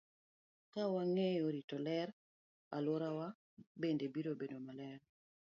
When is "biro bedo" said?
4.13-4.57